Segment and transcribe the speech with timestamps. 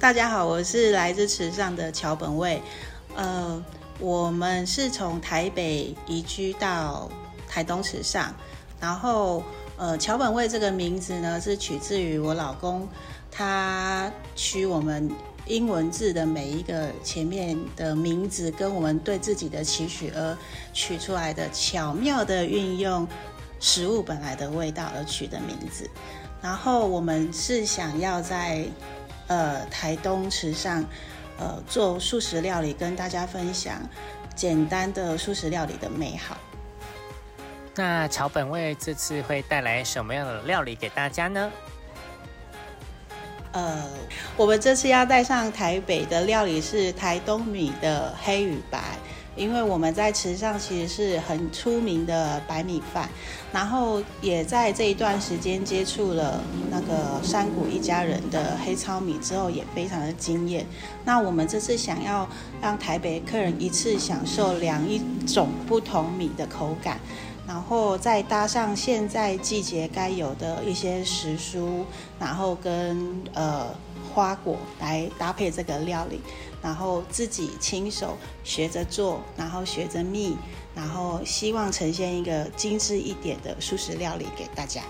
[0.00, 2.62] 大家好，我是来自池上的桥本卫。
[3.14, 3.62] 呃，
[3.98, 7.10] 我们是从台北移居到
[7.46, 8.34] 台东池上，
[8.80, 9.44] 然后
[9.76, 12.88] 呃，桥本卫这个名字呢是取自于我老公，
[13.30, 15.10] 他取我们
[15.44, 20.34] 英文字的每一个前面的名字跟我们对自己的期许而
[20.72, 23.06] 取出来的，巧妙的运用
[23.60, 25.86] 食物本来的味道而取的名字。
[26.40, 28.64] 然后我们是想要在
[29.30, 30.84] 呃，台东池上，
[31.38, 33.80] 呃，做素食料理，跟大家分享
[34.34, 36.36] 简单的素食料理的美好。
[37.76, 41.48] 那草本味这次会带来什么样的料理给大家呢？
[43.52, 43.84] 呃，
[44.36, 48.98] 我们这次要带上台北的料理是台东米的黑与白。
[49.36, 53.08] 因为我们在池上其实是很出名的白米饭，
[53.52, 60.66] 然后也在这一段时间接触了那个山谷一家人的黑糙米之后，也非常的惊艳。
[61.04, 62.28] 那我们这次想要
[62.60, 66.98] 让台北客人一次享受两一种不同米的口感，
[67.50, 71.82] 然后再搭上现在季节该有的一些时蔬，
[72.20, 73.66] 然后跟呃。
[74.12, 76.20] 花果来搭配这个料理，
[76.60, 80.36] 然后自己亲手学着做，然后学着蜜，
[80.74, 84.82] 然后希望呈现一个精致一点的素食料理给大家。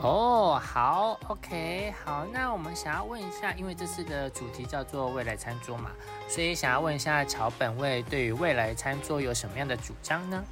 [0.00, 5.92] 哦，好，OK，好，那我们想要问一下，因为这次的主题叫做未来餐桌嘛，
[6.28, 10.42] 所以想要问一下桥本味对于未来餐桌有什么样的主张呢？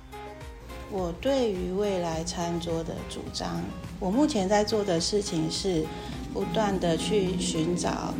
[0.90, 3.62] 我对于未来餐桌的主张，
[4.00, 5.84] 我目前在做的事情是。
[6.30, 8.12] 不断的去寻找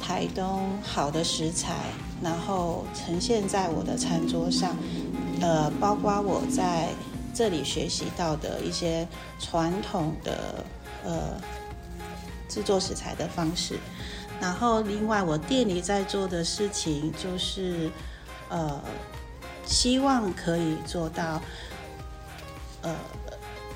[0.00, 1.74] 台东好的食材，
[2.22, 4.76] 然后呈现在我的餐桌上。
[5.40, 6.88] 呃，包括我在
[7.34, 9.06] 这里学习到的一些
[9.40, 10.64] 传统的
[11.04, 11.12] 呃
[12.48, 13.76] 制作食材的方式。
[14.40, 17.90] 然后，另外我店里在做的事情就是
[18.48, 18.80] 呃，
[19.66, 21.42] 希望可以做到
[22.82, 22.94] 呃。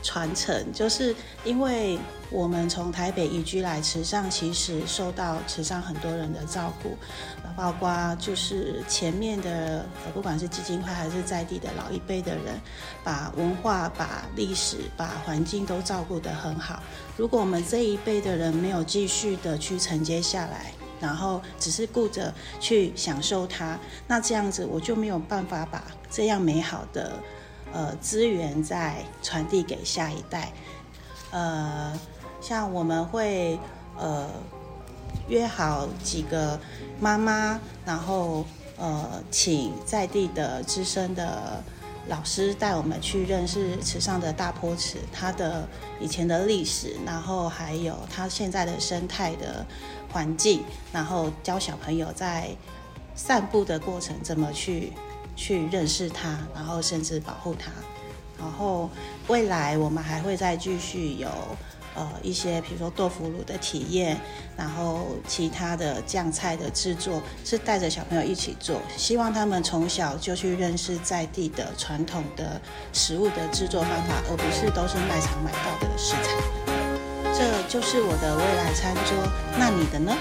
[0.04, 1.96] 传承，就是因为
[2.28, 6.96] 我们从台北移居来池上，其实受到池上很多人的照顾，
[7.56, 12.60] 包括就是前面的，不管是基金会还是在地的老一辈的人，
[13.04, 16.82] 把文化、把历史、把环境都照顾得很好。
[17.16, 23.78] 如果我们这一辈的人没有继续的去承接下来，然后只是顾着去享受它，
[24.08, 27.12] 那这样子我就没有办法把这样美好的。
[27.72, 30.52] 呃，资源再传递给下一代。
[31.30, 31.98] 呃，
[32.40, 33.58] 像我们会
[33.98, 34.28] 呃
[35.28, 36.60] 约好几个
[37.00, 38.44] 妈妈，然后
[38.76, 41.62] 呃请在地的资深的
[42.08, 45.66] 老师带我们去认识池上的大坡池，它的
[45.98, 49.64] 以前的历史，然后还有它现在的生态的
[50.12, 50.62] 环境，
[50.92, 52.50] 然后教小朋友在
[53.14, 54.92] 散步的过程怎么去。
[55.34, 57.70] 去认识它，然后甚至保护它，
[58.38, 58.90] 然后
[59.28, 61.28] 未来我们还会再继续有
[61.94, 64.18] 呃一些，比如说豆腐乳的体验，
[64.56, 72.60] 然后其他的酱菜的制作，是带着小朋友一起做，希望他们从小就去认识在地的传统的
[72.92, 76.62] 食物的制作方法，而不是都是卖场买到的食材。
[77.34, 79.16] 这就是我的未来餐桌，
[79.58, 80.16] 那你的呢？